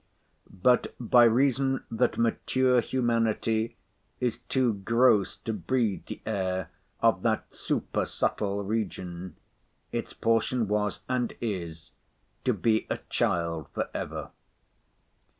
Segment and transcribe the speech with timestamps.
[0.49, 3.77] But, by reason that Mature Humanity
[4.19, 9.35] is too gross to breathe the air of that super subtile region,
[9.91, 11.91] its portion was, and is,
[12.45, 14.31] to be a child for ever.